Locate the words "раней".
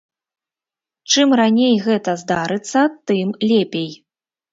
1.39-1.75